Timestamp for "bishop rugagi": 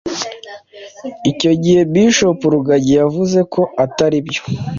1.93-2.91